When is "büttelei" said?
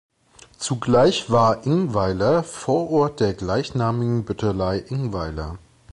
4.25-4.79